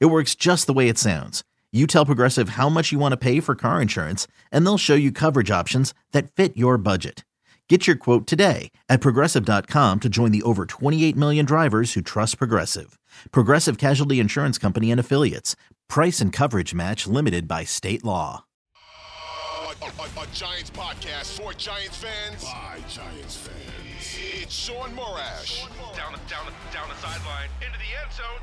[0.00, 1.42] It works just the way it sounds.
[1.72, 4.94] You tell Progressive how much you want to pay for car insurance, and they'll show
[4.94, 7.24] you coverage options that fit your budget.
[7.68, 12.36] Get your quote today at progressive.com to join the over 28 million drivers who trust
[12.36, 12.98] Progressive.
[13.30, 15.56] Progressive Casualty Insurance Company and Affiliates.
[15.88, 18.44] Price and coverage match limited by state law.
[19.80, 24.18] A, a, a Giants podcast for Giants fans by Giants fans.
[24.42, 25.66] It's Shaun Morash.
[25.96, 28.42] Down the, down the, down the sideline, into the end zone.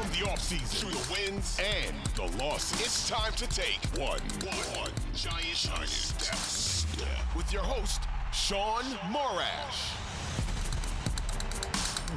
[0.00, 4.80] From the offseason to the wins and the losses, it's time to take one, one,
[4.80, 8.00] one Giants, Giants step, step with your host,
[8.32, 9.90] Shaun Morash.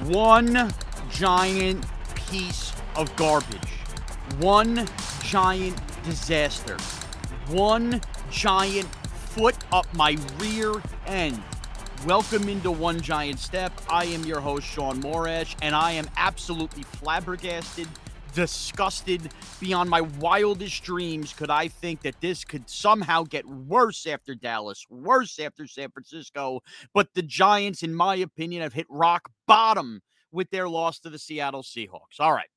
[0.07, 0.73] One
[1.11, 1.85] giant
[2.15, 3.59] piece of garbage.
[4.39, 4.87] One
[5.25, 6.77] giant disaster.
[7.49, 7.99] One
[8.31, 8.87] giant
[9.35, 11.43] foot up my rear end.
[12.05, 13.71] Welcome into One Giant Step.
[13.89, 17.87] I am your host, Shaun Morash, and I am absolutely flabbergasted,
[18.33, 21.31] disgusted, beyond my wildest dreams.
[21.31, 26.59] Could I think that this could somehow get worse after Dallas, worse after San Francisco?
[26.93, 31.19] But the Giants, in my opinion, have hit rock bottom with their loss to the
[31.19, 32.19] Seattle Seahawks.
[32.19, 32.49] All right.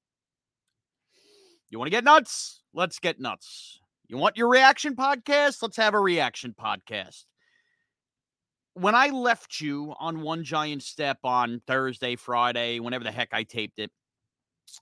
[1.70, 2.62] You want to get nuts?
[2.74, 3.78] Let's get nuts.
[4.08, 5.62] You want your reaction podcast?
[5.62, 7.26] Let's have a reaction podcast
[8.78, 13.42] when I left you on one giant step on Thursday, Friday, whenever the heck I
[13.42, 13.90] taped it,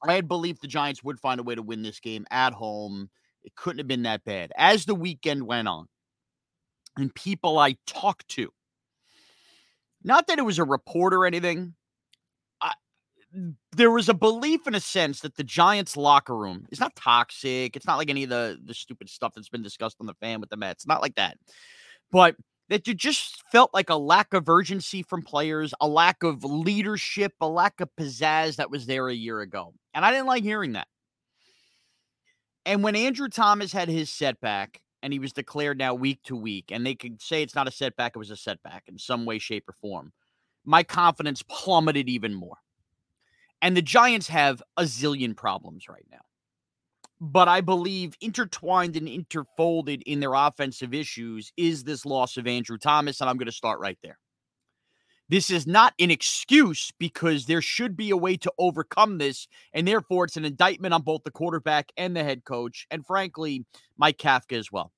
[0.03, 3.09] I had believed the Giants would find a way to win this game at home.
[3.45, 4.51] It couldn't have been that bad.
[4.57, 5.87] As the weekend went on,
[6.97, 8.51] and people I talked to,
[10.03, 11.75] not that it was a report or anything,
[12.61, 12.73] I,
[13.77, 17.77] there was a belief in a sense that the Giants locker room is not toxic.
[17.77, 20.41] It's not like any of the the stupid stuff that's been discussed on the fan
[20.41, 20.85] with the Mets.
[20.85, 21.37] Not like that.
[22.11, 22.35] But
[22.69, 27.33] that you just felt like a lack of urgency from players, a lack of leadership,
[27.41, 29.75] a lack of pizzazz that was there a year ago.
[29.93, 30.89] And I didn't like hearing that.
[32.67, 36.71] And when Andrew Thomas had his setback and he was declared now week to week,
[36.71, 39.39] and they could say it's not a setback, it was a setback in some way,
[39.39, 40.13] shape, or form,
[40.65, 42.57] my confidence plummeted even more.
[43.61, 46.24] And the Giants have a zillion problems right now
[47.21, 52.79] but I believe intertwined and interfolded in their offensive issues is this loss of Andrew
[52.79, 53.21] Thomas.
[53.21, 54.19] And I'm going to start right there.
[55.29, 59.49] This is not an excuse because there should be a way to overcome this.
[59.73, 62.87] And therefore, it's an indictment on both the quarterback and the head coach.
[62.91, 63.65] And frankly,
[63.97, 64.93] Mike Kafka as well.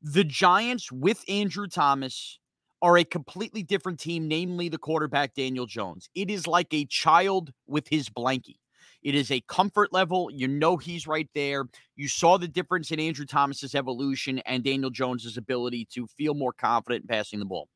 [0.00, 2.38] The Giants with Andrew Thomas
[2.82, 6.08] are a completely different team, namely the quarterback, Daniel Jones.
[6.14, 8.58] It is like a child with his blankie.
[9.06, 10.32] It is a comfort level.
[10.32, 11.66] You know he's right there.
[11.94, 16.52] You saw the difference in Andrew Thomas's evolution and Daniel Jones's ability to feel more
[16.52, 17.68] confident in passing the ball.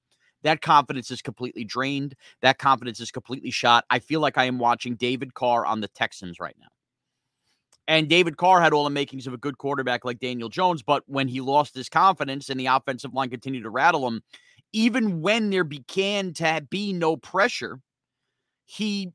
[0.42, 2.16] That confidence is completely drained.
[2.42, 3.84] That confidence is completely shot.
[3.90, 6.66] I feel like I am watching David Carr on the Texans right now.
[7.86, 11.04] And David Carr had all the makings of a good quarterback like Daniel Jones, but
[11.06, 14.20] when he lost his confidence and the offensive line continued to rattle him,
[14.72, 17.78] even when there began to be no pressure,
[18.66, 19.12] he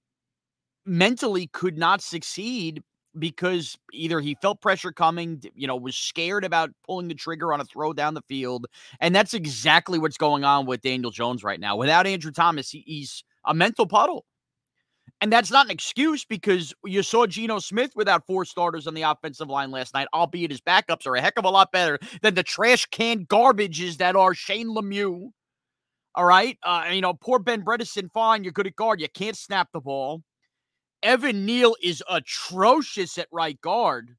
[0.85, 2.81] mentally could not succeed
[3.17, 7.61] because either he felt pressure coming, you know, was scared about pulling the trigger on
[7.61, 8.67] a throw down the field.
[8.99, 11.77] And that's exactly what's going on with Daniel Jones right now.
[11.77, 14.25] Without Andrew Thomas, he's a mental puddle.
[15.21, 19.03] And that's not an excuse because you saw Geno Smith without four starters on the
[19.03, 22.35] offensive line last night, albeit his backups are a heck of a lot better than
[22.35, 25.29] the trash can garbages that are Shane Lemieux.
[26.15, 26.57] All right.
[26.63, 28.43] Uh, you know, poor Ben Bredeson, fine.
[28.43, 28.99] You're good at guard.
[28.99, 30.21] You can't snap the ball.
[31.05, 34.15] Evan Neal is atrocious at right guard,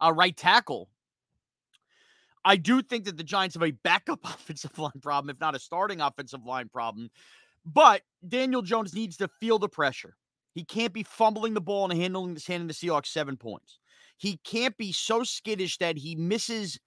[0.00, 0.88] uh, right tackle.
[2.44, 5.58] I do think that the Giants have a backup offensive line problem, if not a
[5.58, 7.10] starting offensive line problem.
[7.64, 10.16] But Daniel Jones needs to feel the pressure.
[10.52, 13.78] He can't be fumbling the ball and handling this handing the Seahawks seven points.
[14.16, 16.78] He can't be so skittish that he misses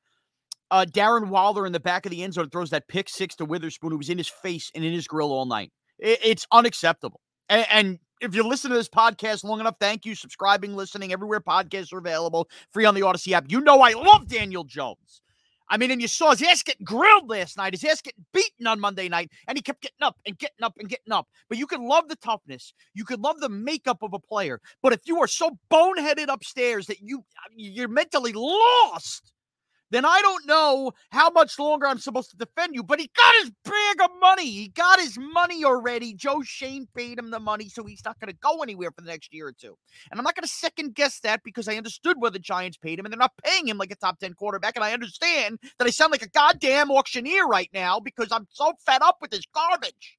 [0.71, 3.45] uh, Darren Waller in the back of the end zone throws that pick six to
[3.45, 5.71] Witherspoon, who was in his face and in his grill all night.
[5.97, 7.21] It, it's unacceptable.
[7.47, 10.15] And, and if you listen to this podcast long enough, thank you.
[10.15, 13.45] Subscribing, listening, everywhere podcasts are available, free on the Audacy app.
[13.49, 15.21] You know I love Daniel Jones.
[15.69, 18.65] I mean, and you saw his ass getting grilled last night, his ass getting beaten
[18.65, 21.27] on Monday night, and he kept getting up and getting up and getting up.
[21.47, 24.59] But you could love the toughness, you could love the makeup of a player.
[24.81, 27.23] But if you are so boneheaded upstairs that you
[27.55, 29.31] you're mentally lost,
[29.91, 32.83] then I don't know how much longer I'm supposed to defend you.
[32.83, 34.49] But he got his bag of money.
[34.49, 36.13] He got his money already.
[36.13, 39.09] Joe Schoen paid him the money, so he's not going to go anywhere for the
[39.09, 39.77] next year or two.
[40.11, 42.99] And I'm not going to second guess that because I understood where the Giants paid
[42.99, 44.75] him, and they're not paying him like a top 10 quarterback.
[44.75, 48.73] And I understand that I sound like a goddamn auctioneer right now because I'm so
[48.85, 50.18] fed up with this garbage.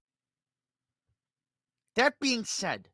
[1.95, 2.87] That being said,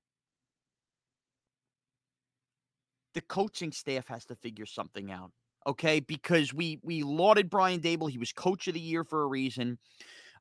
[3.13, 5.31] the coaching staff has to figure something out.
[5.65, 8.09] Okay, because we we lauded Brian Daboll.
[8.09, 9.77] He was coach of the year for a reason.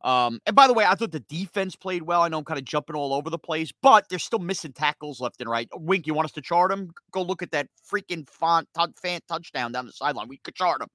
[0.05, 2.23] Um, and by the way, I thought the defense played well.
[2.23, 5.21] I know I'm kind of jumping all over the place, but they're still missing tackles
[5.21, 5.69] left and right.
[5.75, 6.91] Wink, you want us to chart them?
[7.11, 10.29] Go look at that freaking font t- fan touchdown down the sideline.
[10.29, 10.89] We could chart them.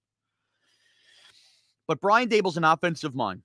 [1.88, 3.42] But Brian Daboll's an offensive mind.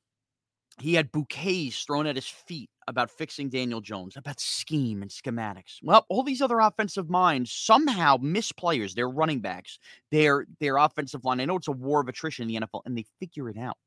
[0.78, 5.78] He had bouquets thrown at his feet about fixing Daniel Jones, about scheme and schematics.
[5.82, 9.78] Well, all these other offensive minds somehow miss players, their running backs,
[10.10, 11.40] their their offensive line.
[11.40, 13.78] I know it's a war of attrition in the NFL, and they figure it out.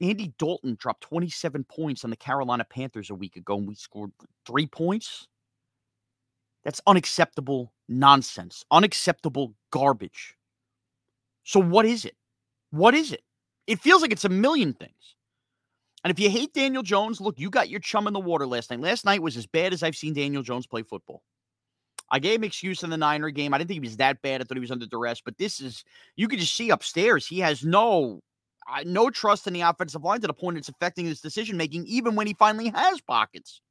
[0.00, 4.10] Andy Dalton dropped 27 points on the Carolina Panthers a week ago, and we scored
[4.46, 5.28] three points.
[6.64, 10.34] That's unacceptable nonsense, unacceptable garbage.
[11.44, 12.16] So, what is it?
[12.70, 13.22] What is it?
[13.66, 15.13] It feels like it's a million things.
[16.04, 18.70] And if you hate Daniel Jones, look, you got your chum in the water last
[18.70, 18.80] night.
[18.80, 21.22] Last night was as bad as I've seen Daniel Jones play football.
[22.10, 23.54] I gave him excuse in the Niner game.
[23.54, 24.40] I didn't think he was that bad.
[24.40, 25.82] I thought he was under duress, but this is
[26.16, 27.26] you could just see upstairs.
[27.26, 28.20] He has no
[28.70, 31.86] uh, no trust in the offensive line to the point it's affecting his decision making,
[31.86, 33.62] even when he finally has pockets.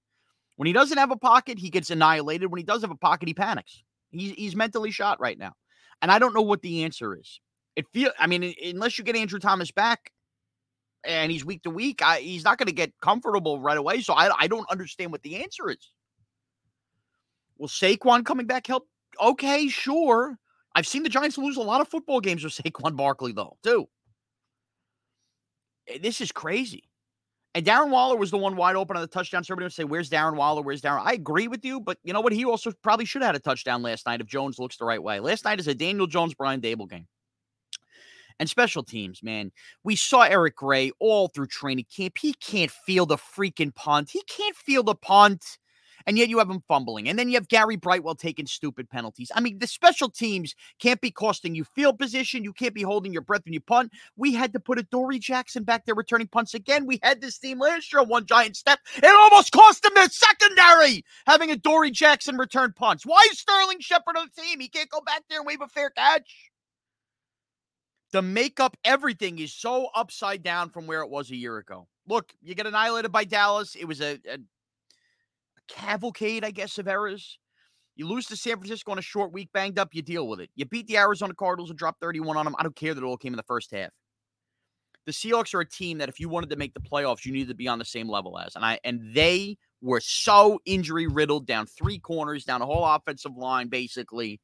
[0.55, 2.51] When he doesn't have a pocket, he gets annihilated.
[2.51, 3.83] When he does have a pocket, he panics.
[4.11, 5.53] He's he's mentally shot right now,
[6.01, 7.39] and I don't know what the answer is.
[7.75, 10.11] It feel I mean, unless you get Andrew Thomas back,
[11.05, 14.01] and he's week to week, I, he's not going to get comfortable right away.
[14.01, 15.91] So I, I don't understand what the answer is.
[17.57, 18.87] Will Saquon coming back help?
[19.21, 20.37] Okay, sure.
[20.75, 23.87] I've seen the Giants lose a lot of football games with Saquon Barkley, though, too.
[25.87, 26.89] Eh, this is crazy.
[27.55, 29.43] And Darren Waller was the one wide open on the touchdown.
[29.43, 30.63] So everybody would say, Where's Darren Waller?
[30.63, 31.01] Where's Darren?
[31.03, 32.33] I agree with you, but you know what?
[32.33, 35.01] He also probably should have had a touchdown last night if Jones looks the right
[35.01, 35.19] way.
[35.19, 37.07] Last night is a Daniel Jones, Brian Daboll game.
[38.39, 39.51] And special teams, man.
[39.83, 42.17] We saw Eric Gray all through training camp.
[42.19, 44.09] He can't feel the freaking punt.
[44.11, 45.57] He can't feel the punt.
[46.05, 47.07] And yet you have him fumbling.
[47.07, 49.31] And then you have Gary Brightwell taking stupid penalties.
[49.33, 52.43] I mean, the special teams can't be costing you field position.
[52.43, 53.91] You can't be holding your breath when you punt.
[54.17, 56.85] We had to put Adoree' Jackson back there returning punts again.
[56.85, 58.79] We had this team last year on one giant step.
[58.97, 63.05] It almost cost them their secondary having Adoree' Jackson return punts.
[63.05, 64.59] Why is Sterling Shepard on the team?
[64.59, 66.52] He can't go back there and wave a fair catch
[68.13, 71.87] the makeup, everything is so upside down from where it was a year ago.
[72.07, 73.75] Look, you get annihilated by Dallas.
[73.75, 77.39] It was a, a, a cavalcade, I guess, of errors.
[77.95, 80.51] You lose to San Francisco on a short week, banged up, you deal with it.
[80.55, 82.55] You beat the Arizona Cardinals and dropped 31 on them.
[82.57, 83.89] I don't care that it all came in the first half.
[85.05, 87.49] The Seahawks are a team that if you wanted to make the playoffs, you needed
[87.49, 88.55] to be on the same level as.
[88.55, 93.35] And I and they were so injury riddled down three corners, down a whole offensive
[93.35, 94.39] line, basically.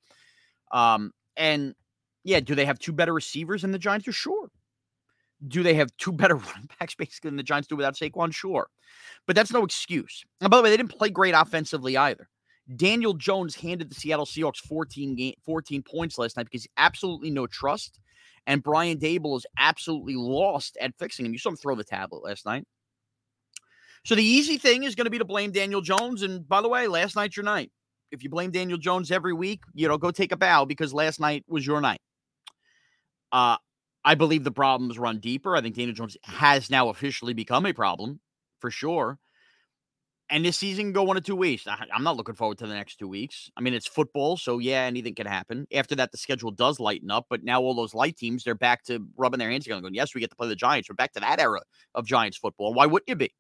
[0.71, 1.75] Um, and
[2.23, 4.07] yeah, do they have two better receivers than the Giants?
[4.07, 4.49] Are sure.
[5.47, 8.33] Do they have two better running backs basically than the Giants do without Saquon?
[8.33, 8.67] Sure.
[9.25, 10.23] But that's no excuse.
[10.41, 12.27] And by the way, they didn't play great offensively either.
[12.75, 17.47] Daniel Jones handed the Seattle Seahawks 14 game, 14 points last night because absolutely no
[17.47, 17.99] trust.
[18.45, 21.33] And Brian Daboll is absolutely lost at fixing him.
[21.33, 22.65] You saw him throw the tablet last night.
[24.05, 26.21] So the easy thing is going to be to blame Daniel Jones.
[26.21, 27.71] And by the way, last night's your night.
[28.11, 31.19] If you blame Daniel Jones every week, you know, go take a bow because last
[31.19, 32.01] night was your night.
[33.31, 33.57] Uh,
[34.03, 35.55] I believe the problems run deeper.
[35.55, 38.19] I think Daniel Jones has now officially become a problem
[38.59, 39.19] for sure.
[40.31, 41.65] And this season can go one of two ways.
[41.67, 43.49] I, am not looking forward to the next two weeks.
[43.57, 45.65] I mean, it's football, so yeah, anything can happen.
[45.73, 48.83] After that, the schedule does lighten up, but now all those light teams, they're back
[48.85, 50.87] to rubbing their hands together going, yes, we get to play the Giants.
[50.87, 51.61] We're back to that era
[51.95, 52.75] of Giants football.
[52.75, 53.33] Why wouldn't you be?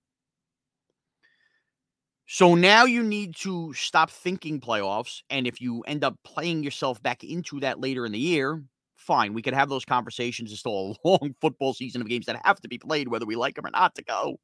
[2.25, 5.21] So now you need to stop thinking playoffs.
[5.29, 8.63] And if you end up playing yourself back into that later in the year,
[8.99, 9.33] fine.
[9.33, 10.51] We could have those conversations.
[10.51, 13.35] It's still a long football season of games that have to be played, whether we
[13.35, 14.39] like them or not to go.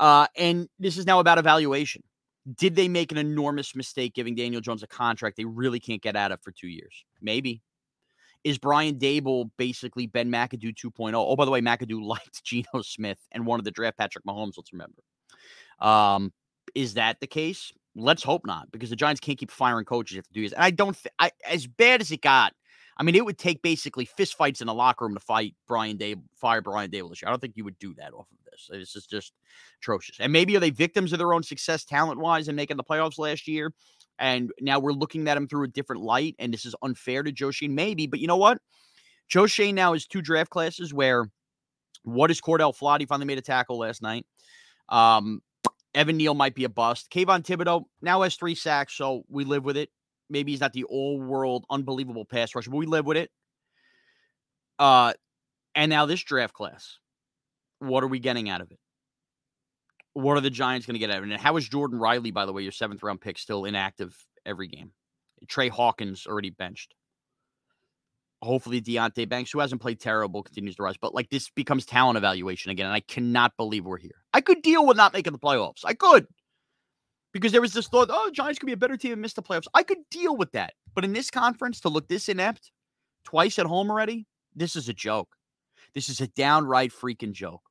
[0.00, 2.02] Uh, and this is now about evaluation.
[2.56, 6.16] Did they make an enormous mistake giving Daniel Jones a contract they really can't get
[6.16, 7.04] out of for two years?
[7.20, 7.62] Maybe.
[8.42, 11.12] Is Brian Daboll basically Ben McAdoo 2.0?
[11.14, 14.72] Oh, by the way, McAdoo liked Geno Smith and wanted to draft Patrick Mahomes, let's
[14.72, 15.02] remember.
[15.78, 16.32] Um,
[16.74, 17.72] is that the case?
[17.94, 20.52] Let's hope not, because the Giants can't keep firing coaches after two years.
[20.52, 22.54] And I don't, th- I, as bad as it got,
[22.96, 26.24] I mean, it would take basically fistfights in the locker room to fight Brian Daboll,
[26.36, 27.28] fire Brian Daboll this year.
[27.28, 28.68] I don't think you would do that off of this.
[28.70, 29.32] This is just
[29.80, 30.16] atrocious.
[30.20, 33.18] And maybe are they victims of their own success talent wise in making the playoffs
[33.18, 33.72] last year?
[34.18, 36.36] And now we're looking at them through a different light.
[36.38, 38.06] And this is unfair to Joe Schoen, maybe.
[38.06, 38.58] But you know what?
[39.28, 41.30] Joe Schoen now has two draft classes where
[42.04, 43.00] what is Cor'Dale Flott?
[43.00, 44.26] He finally made a tackle last night.
[44.88, 45.40] Um,
[45.94, 47.10] Evan Neal might be a bust.
[47.10, 49.90] Kayvon Thibodeaux now has three sacks, so we live with it.
[50.30, 53.30] Maybe he's not the all world unbelievable pass rusher, but we live with it.
[54.78, 55.12] Uh,
[55.74, 56.98] and now this draft class,
[57.78, 58.78] what are we getting out of it?
[60.14, 61.30] What are the Giants going to get out of it?
[61.30, 64.68] And how is Jordon Riley, by the way, your seventh round pick, still inactive every
[64.68, 64.92] game?
[65.48, 66.94] Trey Hawkins already benched.
[68.42, 70.96] Hopefully, Deonte Banks, who hasn't played terrible, continues to rise.
[71.00, 72.86] But like this becomes talent evaluation again.
[72.86, 74.22] And I cannot believe we're here.
[74.34, 75.82] I could deal with not making the playoffs.
[75.84, 76.26] I could
[77.32, 79.42] because there was this thought, oh, Giants could be a better team and miss the
[79.42, 79.66] playoffs.
[79.74, 80.74] I could deal with that.
[80.94, 82.70] But in this conference, to look this inept
[83.24, 85.36] twice at home already, this is a joke.
[85.94, 87.62] This is a downright freaking joke.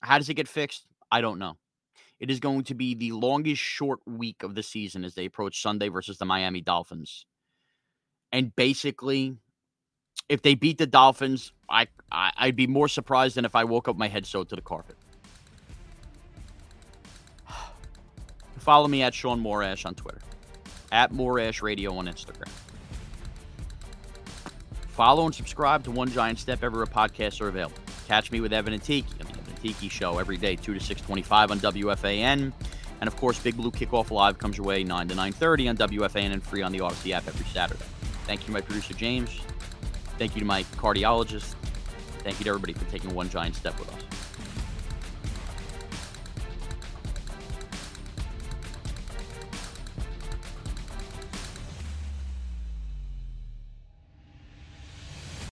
[0.00, 0.86] How does it get fixed?
[1.10, 1.56] I don't know.
[2.20, 5.60] It is going to be the longest short week of the season as they approach
[5.60, 7.26] Sunday versus the Miami Dolphins.
[8.30, 9.36] And basically,
[10.28, 13.88] if they beat the Dolphins, I, I would be more surprised than if I woke
[13.88, 14.96] up my head sewed to the carpet.
[18.62, 20.20] Follow me at Shaun Morash on Twitter,
[20.92, 22.48] at Morash Radio on Instagram.
[24.90, 27.76] Follow and subscribe to One Giant Step everywhere podcasts are available.
[28.06, 30.74] Catch me with Evan and Tiki on the Evan and Tiki Show every day, 2
[30.74, 32.52] to 625 on WFAN.
[33.00, 36.32] And of course, Big Blue Kickoff Live comes your way 9 to 9.30 on WFAN
[36.32, 37.82] and free on the Audacy app every Saturday.
[38.26, 39.40] Thank you to my producer, James.
[40.18, 41.56] Thank you to my cardiologist.
[42.18, 44.21] Thank you to everybody for taking one giant step with us.